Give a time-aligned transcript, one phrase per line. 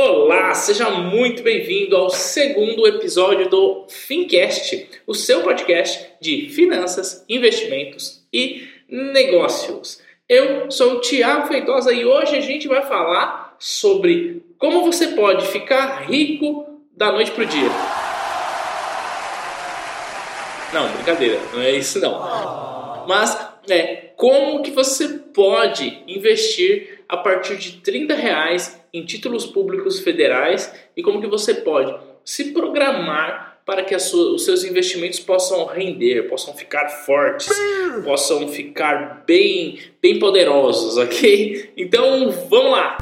[0.00, 8.24] Olá, seja muito bem-vindo ao segundo episódio do Fincast, o seu podcast de finanças, investimentos
[8.32, 10.00] e negócios.
[10.28, 15.48] Eu sou o Tiago Feitosa e hoje a gente vai falar sobre como você pode
[15.48, 17.70] ficar rico da noite para o dia.
[20.72, 23.04] Não, brincadeira, não é isso não.
[23.08, 23.36] Mas
[23.68, 30.72] é como que você pode investir a partir de 30 reais em títulos públicos federais
[30.96, 36.28] e como que você pode se programar para que sua, os seus investimentos possam render,
[36.28, 37.48] possam ficar fortes,
[38.02, 41.72] possam ficar bem, bem poderosos, ok?
[41.76, 42.96] Então vamos lá!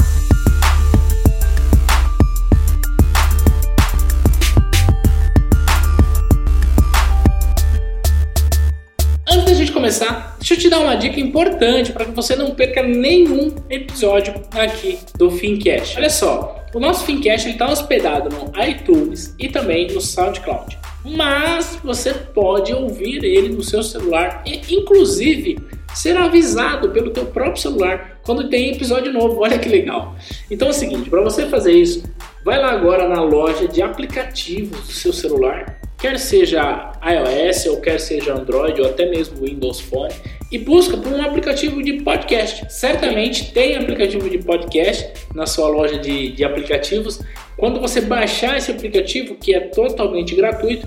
[9.86, 14.34] Começar, deixa eu te dar uma dica importante para que você não perca nenhum episódio
[14.50, 15.96] aqui do Fincast.
[15.96, 20.77] Olha só, o nosso Fincast está hospedado no iTunes e também no SoundCloud.
[21.05, 25.56] Mas você pode ouvir ele no seu celular e, inclusive,
[25.94, 29.41] ser avisado pelo teu próprio celular quando tem episódio novo.
[29.41, 30.16] Olha que legal.
[30.50, 32.02] Então é o seguinte, para você fazer isso,
[32.44, 37.98] vai lá agora na loja de aplicativos do seu celular quer seja iOS ou quer
[37.98, 40.14] seja Android ou até mesmo Windows Phone,
[40.52, 42.64] e busca por um aplicativo de podcast.
[42.72, 47.20] Certamente tem aplicativo de podcast na sua loja de, de aplicativos.
[47.56, 50.86] Quando você baixar esse aplicativo, que é totalmente gratuito,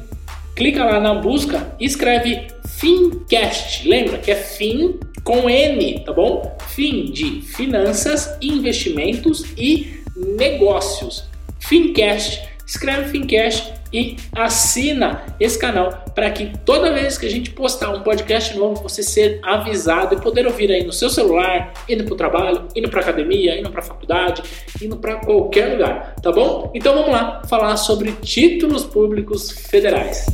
[0.55, 2.47] clica lá na busca e escreve
[2.79, 3.89] Fincast.
[3.89, 6.57] Lembra que é Fin com N, tá bom?
[6.69, 11.25] Fin de finanças, investimentos e negócios.
[11.59, 12.47] Fincast.
[12.65, 18.01] Escreve Fincast e assina esse canal para que toda vez que a gente postar um
[18.01, 22.17] podcast novo você ser avisado e poder ouvir aí no seu celular, indo para o
[22.17, 24.43] trabalho, indo para academia, indo para faculdade,
[24.81, 26.71] indo para qualquer lugar, tá bom?
[26.73, 30.25] Então vamos lá falar sobre títulos públicos federais.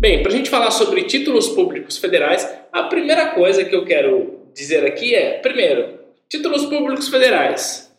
[0.00, 4.39] Bem, para a gente falar sobre títulos públicos federais, a primeira coisa que eu quero
[4.60, 5.98] dizer aqui é, primeiro,
[6.28, 7.90] títulos públicos federais.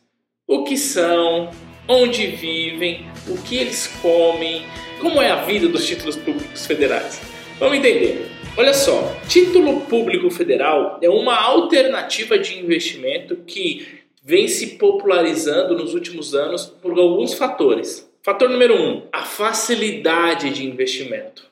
[0.47, 1.49] O que são,
[1.87, 4.63] onde vivem, o que eles comem,
[4.99, 7.19] como é a vida dos títulos públicos federais.
[7.57, 8.27] Vamos entender.
[8.55, 15.95] Olha só, título público federal é uma alternativa de investimento que vem se popularizando nos
[15.95, 18.07] últimos anos por alguns fatores.
[18.21, 21.50] Fator número um, a facilidade de investimento.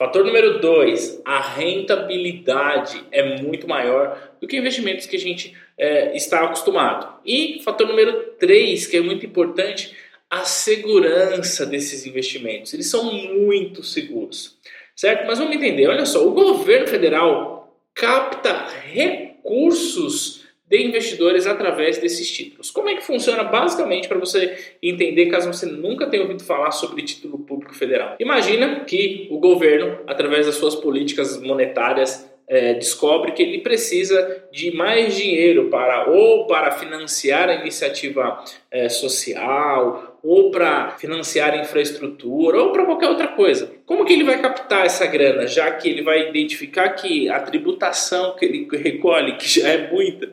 [0.00, 6.16] Fator número dois, a rentabilidade é muito maior do que investimentos que a gente é,
[6.16, 7.20] está acostumado.
[7.22, 9.94] E fator número três, que é muito importante,
[10.30, 12.72] a segurança desses investimentos.
[12.72, 14.56] Eles são muito seguros,
[14.96, 15.26] certo?
[15.26, 20.39] Mas vamos entender, olha só, o governo federal capta recursos
[20.70, 22.70] de investidores através desses títulos.
[22.70, 27.02] Como é que funciona basicamente para você entender, caso você nunca tenha ouvido falar sobre
[27.02, 28.14] título público federal?
[28.20, 34.74] Imagina que o governo, através das suas políticas monetárias, é, descobre que ele precisa de
[34.74, 42.72] mais dinheiro para ou para financiar a iniciativa é, social ou para financiar infraestrutura ou
[42.72, 43.72] para qualquer outra coisa.
[43.86, 48.34] Como que ele vai captar essa grana, já que ele vai identificar que a tributação
[48.36, 50.32] que ele recolhe, que já é muita,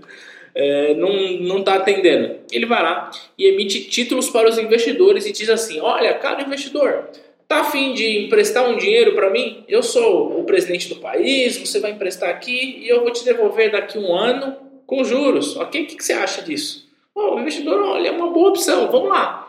[0.59, 2.38] é, não está atendendo?
[2.51, 7.09] Ele vai lá e emite títulos para os investidores e diz assim: olha, cara investidor,
[7.47, 9.63] Tá afim de emprestar um dinheiro para mim?
[9.69, 13.72] Eu sou o presidente do país, você vai emprestar aqui e eu vou te devolver
[13.72, 15.56] daqui um ano com juros.
[15.56, 15.81] Ok?
[15.81, 16.90] O que, que você acha disso?
[17.16, 19.47] Oh, o investidor, olha, é uma boa opção, vamos lá.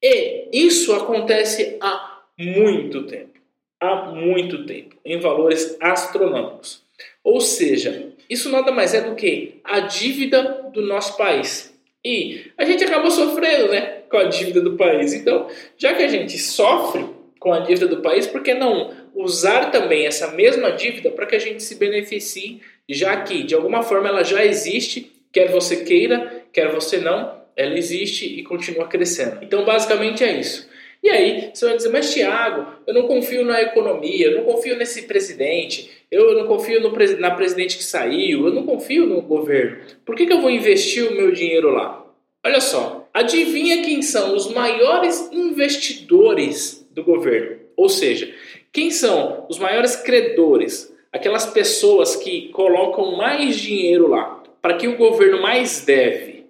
[0.00, 3.40] E isso acontece há muito tempo.
[3.80, 4.94] Há muito tempo.
[5.04, 6.84] Em valores astronômicos.
[7.24, 11.74] Ou seja, isso nada mais é do que a dívida do nosso país.
[12.04, 15.12] E a gente acabou sofrendo né, com a dívida do país.
[15.14, 15.48] Então,
[15.78, 17.06] já que a gente sofre
[17.40, 21.36] com a dívida do país, por que não usar também essa mesma dívida para que
[21.36, 26.44] a gente se beneficie, já que de alguma forma ela já existe, quer você queira,
[26.52, 29.38] quer você não, ela existe e continua crescendo.
[29.42, 30.68] Então, basicamente é isso.
[31.04, 34.74] E aí, você vai dizer, mas Tiago, eu não confio na economia, eu não confio
[34.74, 39.82] nesse presidente, eu não confio no, na presidente que saiu, eu não confio no governo.
[40.02, 42.02] Por que, que eu vou investir o meu dinheiro lá?
[42.42, 47.58] Olha só, adivinha quem são os maiores investidores do governo.
[47.76, 48.32] Ou seja,
[48.72, 50.90] quem são os maiores credores?
[51.12, 56.46] Aquelas pessoas que colocam mais dinheiro lá, para que o governo mais deve.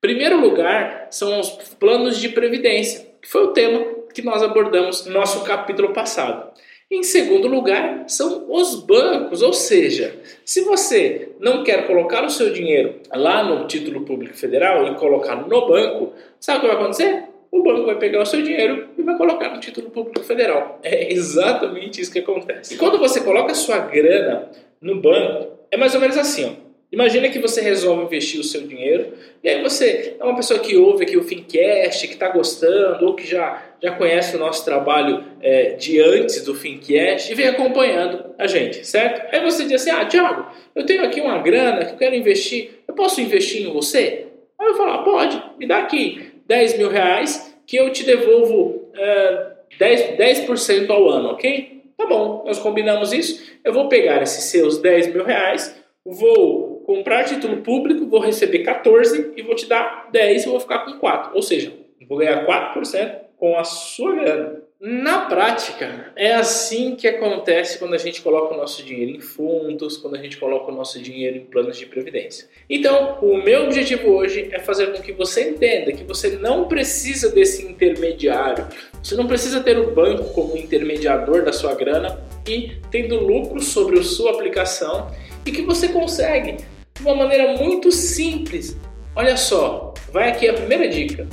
[0.00, 5.12] Primeiro lugar são os planos de previdência, que foi o tema que nós abordamos no
[5.12, 6.50] nosso capítulo passado.
[6.90, 12.50] Em segundo lugar, são os bancos, ou seja, se você não quer colocar o seu
[12.50, 17.24] dinheiro lá no título público federal e colocar no banco, sabe o que vai acontecer?
[17.50, 20.80] O banco vai pegar o seu dinheiro e vai colocar no título público federal.
[20.82, 22.74] É exatamente isso que acontece.
[22.74, 24.50] E quando você coloca a sua grana
[24.80, 26.67] no banco, é mais ou menos assim, ó.
[26.90, 29.12] Imagina que você resolve investir o seu dinheiro
[29.44, 33.14] e aí você é uma pessoa que ouve aqui o Fincast, que está gostando ou
[33.14, 38.34] que já, já conhece o nosso trabalho é, de antes do Fincast e vem acompanhando
[38.38, 39.34] a gente, certo?
[39.34, 42.70] Aí você diz assim, ah, Thiago, eu tenho aqui uma grana que eu quero investir,
[42.88, 44.26] eu posso investir em você?
[44.58, 48.90] Aí eu falo, ah, pode, me dá aqui 10 mil reais que eu te devolvo
[48.96, 49.46] é,
[49.78, 51.82] 10%, 10 ao ano, ok?
[51.98, 57.24] Tá bom, nós combinamos isso, eu vou pegar esses seus 10 mil reais, vou comprar
[57.24, 61.32] título público, vou receber 14 e vou te dar 10 e vou ficar com 4.
[61.34, 61.70] Ou seja,
[62.08, 64.62] vou ganhar 4% com a sua grana.
[64.80, 69.98] Na prática, é assim que acontece quando a gente coloca o nosso dinheiro em fundos,
[69.98, 72.48] quando a gente coloca o nosso dinheiro em planos de previdência.
[72.70, 77.28] Então, o meu objetivo hoje é fazer com que você entenda que você não precisa
[77.28, 78.66] desse intermediário,
[79.02, 82.18] você não precisa ter o banco como intermediador da sua grana
[82.48, 85.10] e tendo lucro sobre a sua aplicação
[85.44, 86.56] e que você consegue
[86.98, 88.76] de uma maneira muito simples.
[89.14, 91.28] Olha só, vai aqui a primeira dica.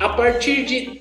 [0.00, 1.00] A partir de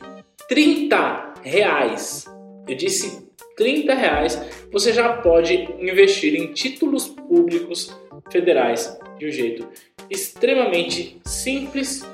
[0.50, 2.26] 30 reais,
[2.68, 4.42] eu disse 30 reais,
[4.72, 7.96] você já pode investir em títulos públicos
[8.30, 9.68] federais de um jeito
[10.10, 12.06] extremamente simples,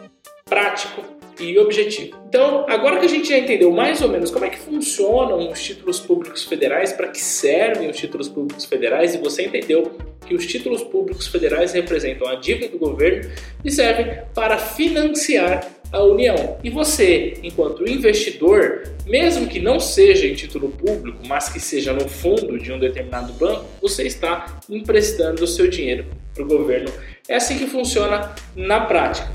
[0.45, 1.03] prático
[1.39, 2.17] e objetivo.
[2.27, 5.61] Então, agora que a gente já entendeu mais ou menos como é que funcionam os
[5.61, 9.91] títulos públicos federais, para que servem os títulos públicos federais, e você entendeu
[10.25, 13.29] que os títulos públicos federais representam a dívida do governo
[13.65, 16.57] e servem para financiar a União.
[16.63, 22.07] E você, enquanto investidor, mesmo que não seja em título público, mas que seja no
[22.07, 26.91] fundo de um determinado banco, você está emprestando o seu dinheiro para o governo.
[27.27, 29.29] É assim que funciona na prática.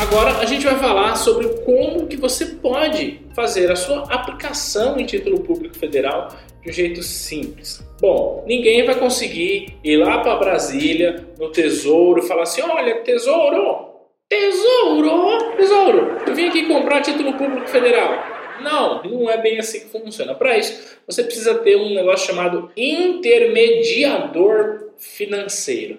[0.00, 5.06] Agora a gente vai falar sobre como que você pode fazer a sua aplicação em
[5.06, 6.28] título público federal
[6.62, 7.82] de um jeito simples.
[8.00, 13.90] Bom, ninguém vai conseguir ir lá para Brasília, no Tesouro, e falar assim: olha, Tesouro,
[14.28, 18.32] Tesouro, Tesouro, eu vim aqui comprar título público federal.
[18.62, 20.34] Não, não é bem assim que funciona.
[20.34, 25.98] Para isso, você precisa ter um negócio chamado intermediador financeiro.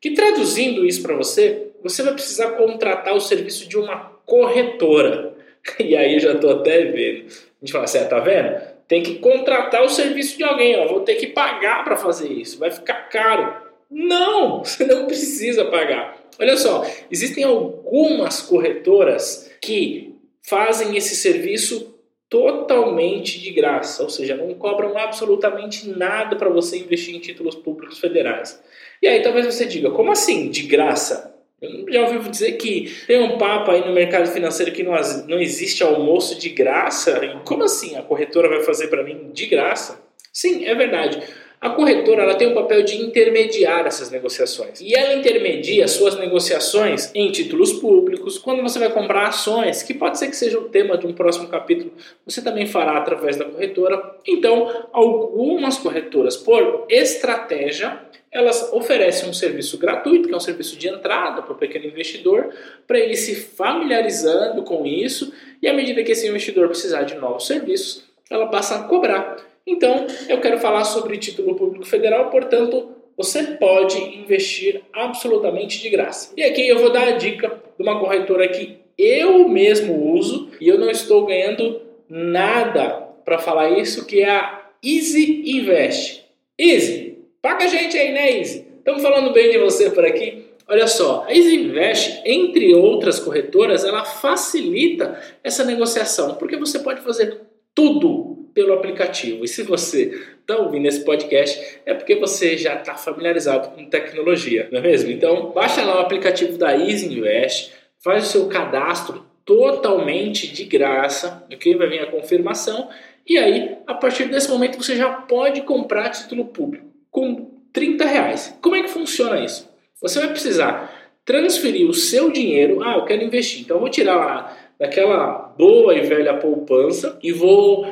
[0.00, 5.34] Que traduzindo isso para você, você vai precisar contratar o serviço de uma corretora.
[5.80, 7.26] E aí já estou até vendo.
[7.26, 8.60] A gente fala assim, ah, tá vendo?
[8.86, 10.86] Tem que contratar o serviço de alguém, ó.
[10.86, 13.66] vou ter que pagar para fazer isso, vai ficar caro.
[13.90, 16.16] Não, você não precisa pagar.
[16.38, 21.96] Olha só, existem algumas corretoras que fazem esse serviço
[22.28, 27.98] totalmente de graça, ou seja, não cobram absolutamente nada para você investir em títulos públicos
[27.98, 28.62] federais.
[29.00, 31.35] E aí talvez você diga, como assim de graça?
[31.60, 34.92] Eu já ouvi dizer que tem um papo aí no mercado financeiro que não,
[35.26, 37.18] não existe almoço de graça.
[37.44, 37.96] Como assim?
[37.96, 40.04] A corretora vai fazer para mim de graça?
[40.30, 41.22] Sim, é verdade.
[41.58, 44.80] A corretora ela tem o papel de intermediar essas negociações.
[44.80, 50.18] E ela intermedia suas negociações em títulos públicos, quando você vai comprar ações, que pode
[50.18, 51.92] ser que seja o tema de um próximo capítulo,
[52.24, 54.16] você também fará através da corretora.
[54.26, 60.88] Então, algumas corretoras, por estratégia, elas oferecem um serviço gratuito, que é um serviço de
[60.88, 62.52] entrada para o pequeno investidor,
[62.86, 65.32] para ele se familiarizando com isso,
[65.62, 69.45] e à medida que esse investidor precisar de novos serviços, ela passa a cobrar.
[69.66, 76.32] Então, eu quero falar sobre título público federal, portanto, você pode investir absolutamente de graça.
[76.36, 80.68] E aqui eu vou dar a dica de uma corretora que eu mesmo uso e
[80.68, 86.24] eu não estou ganhando nada para falar isso, que é a Easy Invest.
[86.58, 87.06] Easy,
[87.46, 88.66] Paga a gente aí, né, Easy?
[88.78, 90.46] Estamos falando bem de você por aqui.
[90.66, 97.02] Olha só, a Easy Invest, entre outras corretoras, ela facilita essa negociação, porque você pode
[97.02, 97.40] fazer
[97.72, 99.44] tudo pelo aplicativo.
[99.44, 104.66] E se você está ouvindo esse podcast, é porque você já está familiarizado com tecnologia,
[104.72, 105.10] não é mesmo?
[105.10, 111.44] Então, baixa lá o aplicativo da Easy Invest, faz o seu cadastro totalmente de graça,
[111.52, 111.76] ok?
[111.76, 112.88] Vai vir a confirmação
[113.28, 118.58] e aí, a partir desse momento, você já pode comprar título público com 30 reais.
[118.62, 119.68] Como é que funciona isso?
[120.00, 122.82] Você vai precisar transferir o seu dinheiro.
[122.82, 123.60] Ah, eu quero investir.
[123.60, 127.84] Então eu vou tirar lá daquela boa e velha poupança e vou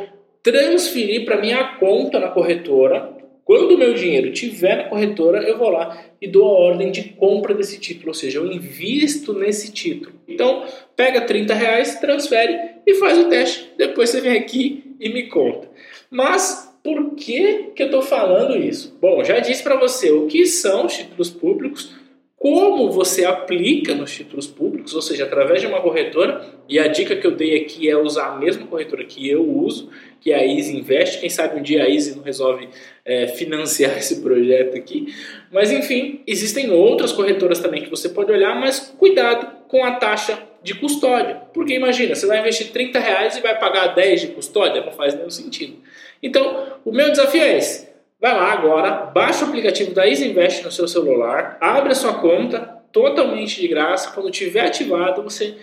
[0.44, 5.68] transferir para minha conta na corretora quando o meu dinheiro estiver na corretora, eu vou
[5.68, 10.14] lá e dou a ordem de compra desse título, ou seja, eu invisto nesse título.
[10.26, 10.64] Então,
[10.96, 13.70] pega 30 reais, transfere e faz o teste.
[13.76, 15.68] Depois você vem aqui e me conta.
[16.10, 18.96] Mas por que, que eu estou falando isso?
[19.00, 21.94] Bom, já disse para você o que são os títulos públicos,
[22.36, 26.44] como você aplica nos títulos públicos, ou seja, através de uma corretora.
[26.68, 29.88] E a dica que eu dei aqui é usar a mesma corretora que eu uso,
[30.20, 31.20] que é a Easy Invest.
[31.20, 32.68] Quem sabe um dia a Easy não resolve
[33.04, 35.14] é, financiar esse projeto aqui.
[35.50, 40.38] Mas enfim, existem outras corretoras também que você pode olhar, mas cuidado com a taxa
[40.62, 41.36] de custódia.
[41.52, 45.14] Porque imagina, você vai investir 30 reais e vai pagar 10 de custódia, não faz
[45.14, 45.76] nenhum sentido.
[46.22, 47.93] Então, o meu desafio é esse.
[48.24, 52.14] Vai lá agora, baixa o aplicativo da Easy Invest no seu celular, abre a sua
[52.14, 52.58] conta
[52.90, 54.12] totalmente de graça.
[54.12, 55.56] Quando tiver ativado, você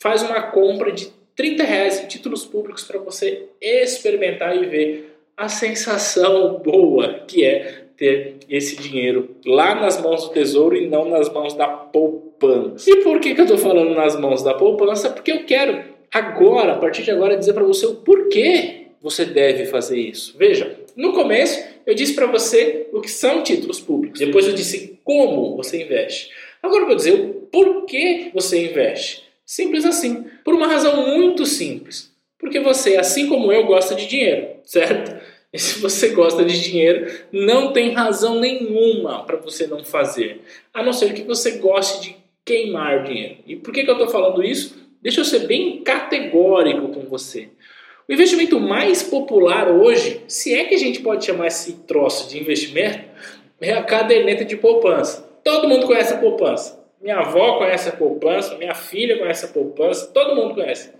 [0.00, 5.48] faz uma compra de 30 reais em títulos públicos para você experimentar e ver a
[5.48, 11.32] sensação boa que é ter esse dinheiro lá nas mãos do tesouro e não nas
[11.32, 12.90] mãos da poupança.
[12.90, 15.08] E por que, que eu estou falando nas mãos da poupança?
[15.08, 19.66] Porque eu quero agora, a partir de agora, dizer para você o porquê você deve
[19.66, 20.36] fazer isso.
[20.36, 24.18] Veja, no começo eu disse para você o que são títulos públicos.
[24.18, 26.28] Depois eu disse como você investe.
[26.60, 29.22] Agora eu vou dizer o porquê você investe.
[29.46, 30.26] Simples assim.
[30.44, 32.12] Por uma razão muito simples.
[32.36, 35.16] Porque você, assim como eu, gosta de dinheiro, certo?
[35.50, 40.42] E se você gosta de dinheiro, não tem razão nenhuma para você não fazer.
[40.74, 43.36] A não ser que você goste de queimar dinheiro.
[43.46, 44.76] E por que, que eu estou falando isso?
[45.00, 47.48] Deixa eu ser bem categórico com você.
[48.08, 52.40] O investimento mais popular hoje, se é que a gente pode chamar esse troço de
[52.40, 53.00] investimento,
[53.60, 55.28] é a caderneta de poupança.
[55.44, 56.82] Todo mundo conhece a poupança.
[57.02, 60.90] Minha avó conhece a poupança, minha filha conhece a poupança, todo mundo conhece.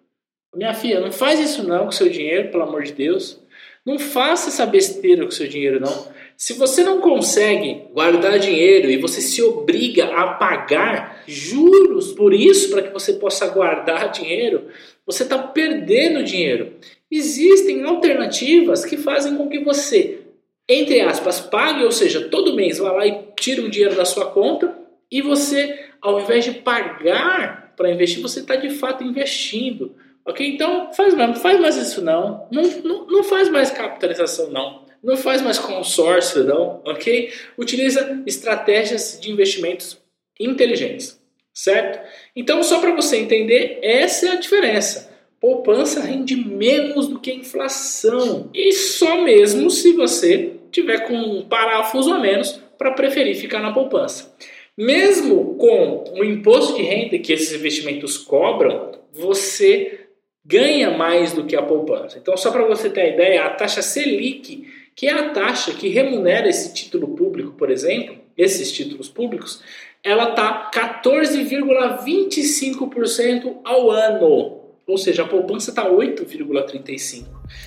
[0.56, 3.40] minha filha, não faz isso não com seu dinheiro, pelo amor de Deus.
[3.86, 6.08] Não faça essa besteira com seu dinheiro, não.
[6.38, 12.70] Se você não consegue guardar dinheiro e você se obriga a pagar juros por isso,
[12.70, 14.68] para que você possa guardar dinheiro,
[15.06, 16.74] você está perdendo dinheiro.
[17.12, 20.22] Existem alternativas que fazem com que você,
[20.68, 24.28] entre aspas, pague, ou seja, todo mês vá lá e tira o dinheiro da sua
[24.28, 24.74] conta
[25.12, 29.94] e você, ao invés de pagar para investir, você está de fato investindo.
[30.26, 30.48] Ok?
[30.48, 32.48] Então, faz, não faz mais isso não.
[32.50, 33.08] Não, não.
[33.08, 34.86] não faz mais capitalização não.
[35.04, 36.82] Não faz mais consórcio não.
[36.86, 37.32] Ok?
[37.58, 39.98] Utiliza estratégias de investimentos
[40.40, 41.20] inteligentes.
[41.54, 42.00] certo?
[42.36, 45.11] Então, só para você entender, essa é a diferença.
[45.42, 48.52] Poupança rende menos do que a inflação.
[48.54, 53.74] E só mesmo se você tiver com um parafuso a menos para preferir ficar na
[53.74, 54.38] poupança.
[54.78, 60.02] Mesmo com o imposto de renda que esses investimentos cobram, você
[60.46, 62.20] ganha mais do que a poupança.
[62.20, 65.88] Então, só para você ter a ideia, a taxa Selic, que é a taxa que
[65.88, 69.64] remunera esse título público, por exemplo, esses títulos públicos,
[70.04, 74.61] ela está 14,25% ao ano.
[74.88, 77.26] Ou seja, a poupança está 8,35%.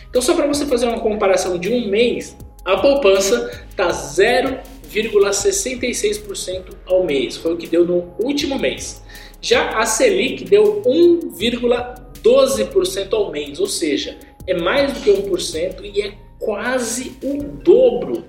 [0.08, 7.04] Então, só para você fazer uma comparação de um mês, a poupança está 0,66% ao
[7.04, 7.36] mês.
[7.36, 9.02] Foi o que deu no último mês.
[9.40, 16.02] Já a Selic deu 1,12% ao mês, ou seja, é mais do que 1% e
[16.02, 18.24] é quase o dobro.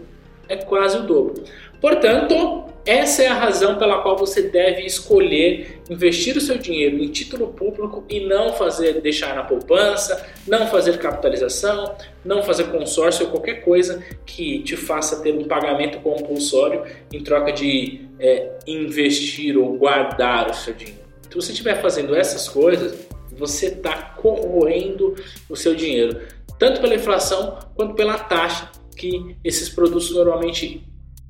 [0.48, 1.44] É quase o dobro.
[1.82, 7.08] Portanto, essa é a razão pela qual você deve escolher investir o seu dinheiro em
[7.08, 13.32] título público e não fazer deixar na poupança, não fazer capitalização, não fazer consórcio ou
[13.32, 19.78] qualquer coisa que te faça ter um pagamento compulsório em troca de é, investir ou
[19.78, 21.00] guardar o seu dinheiro.
[21.28, 25.16] Se você estiver fazendo essas coisas, você está corroendo
[25.50, 26.22] o seu dinheiro,
[26.60, 30.84] tanto pela inflação quanto pela taxa que esses produtos normalmente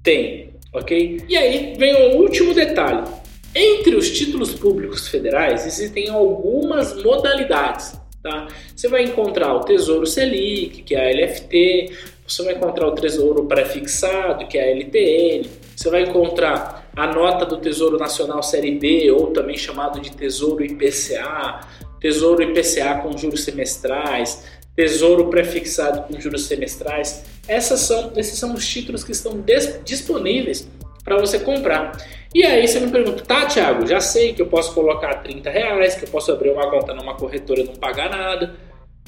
[0.03, 1.23] têm ok?
[1.27, 3.03] E aí vem o último detalhe.
[3.55, 7.97] Entre os títulos públicos federais existem algumas modalidades.
[8.21, 8.47] Tá?
[8.75, 11.93] Você vai encontrar o Tesouro Selic, que é a LFT,
[12.27, 17.45] você vai encontrar o Tesouro Prefixado, que é a LTN, você vai encontrar a nota
[17.45, 21.61] do Tesouro Nacional Série B, ou também chamado de Tesouro IPCA,
[21.99, 24.43] Tesouro IPCA com juros semestrais,
[24.75, 27.23] Tesouro Prefixado com juros semestrais.
[27.47, 29.43] Essas são, esses são os títulos que estão
[29.83, 30.67] disponíveis
[31.03, 31.93] para você comprar.
[32.33, 35.95] E aí você me pergunta, tá, Thiago, já sei que eu posso colocar 30 reais,
[35.95, 38.55] que eu posso abrir uma conta numa corretora e não pagar nada,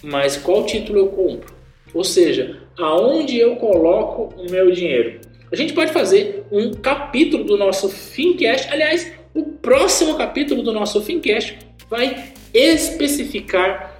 [0.01, 1.53] mas qual título eu compro?
[1.93, 5.19] Ou seja, aonde eu coloco o meu dinheiro?
[5.51, 11.01] A gente pode fazer um capítulo do nosso Fincast, aliás, o próximo capítulo do nosso
[11.01, 11.57] Fincast
[11.89, 13.96] vai especificar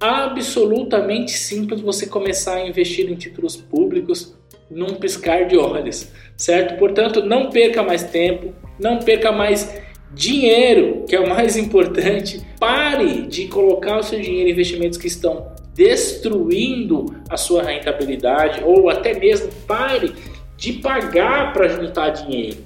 [0.00, 4.34] absolutamente simples você começar a investir em títulos públicos
[4.70, 6.78] num piscar de olhos, certo?
[6.78, 9.78] Portanto, não perca mais tempo, não perca mais
[10.12, 12.40] dinheiro, que é o mais importante.
[12.58, 18.88] Pare de colocar o seu dinheiro em investimentos que estão destruindo a sua rentabilidade ou
[18.88, 20.12] até mesmo pare
[20.60, 22.58] de pagar para juntar dinheiro.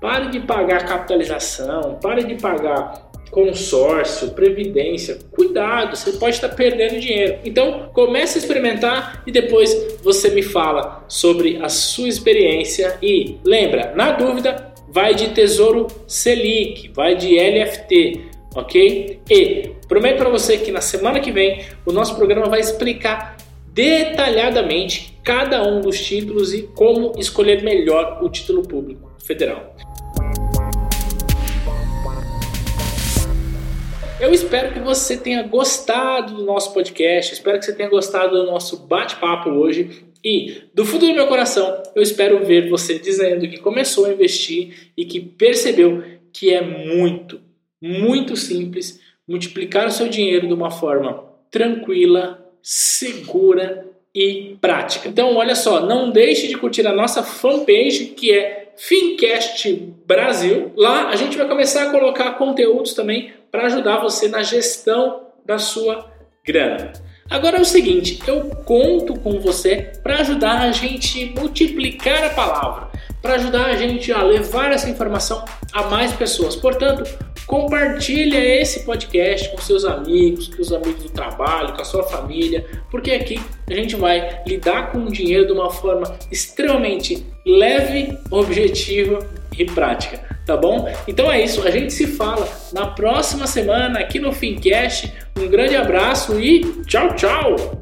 [0.00, 7.38] Pare de pagar capitalização, pare de pagar consórcio, previdência, cuidado, você pode estar perdendo dinheiro.
[7.44, 13.92] Então, comece a experimentar e depois você me fala sobre a sua experiência e lembra,
[13.94, 19.20] na dúvida, vai de Tesouro Selic, vai de LFT, ok?
[19.28, 23.37] E prometo para você que na semana que vem o nosso programa vai explicar
[23.78, 29.76] detalhadamente cada um dos títulos e como escolher melhor o título público federal.
[34.20, 38.50] Eu espero que você tenha gostado do nosso podcast, espero que você tenha gostado do
[38.50, 40.08] nosso bate-papo hoje.
[40.24, 44.90] E do fundo do meu coração, eu espero ver você dizendo que começou a investir
[44.96, 47.40] e que percebeu que é muito,
[47.80, 55.08] muito simples multiplicar o seu dinheiro de uma forma tranquila, segura e prática.
[55.08, 59.72] Então, olha só, não deixe de curtir a nossa fanpage que é Fincast
[60.06, 60.70] Brasil.
[60.76, 65.58] Lá a gente vai começar a colocar conteúdos também para ajudar você na gestão da
[65.58, 66.12] sua
[66.44, 66.92] grana.
[67.30, 72.88] Agora é o seguinte, eu conto com você para ajudar a gente multiplicar a palavra,
[73.22, 76.54] para ajudar a gente a levar essa informação a mais pessoas.
[76.54, 77.04] Portanto,
[77.48, 82.64] compartilha esse podcast com seus amigos, com os amigos do trabalho, com a sua família,
[82.90, 89.26] porque aqui a gente vai lidar com o dinheiro de uma forma extremamente leve, objetiva
[89.56, 90.92] e prática, tá bom?
[91.08, 95.10] Então é isso, a gente se fala na próxima semana aqui no Fincast.
[95.36, 97.77] Um grande abraço e tchau, tchau!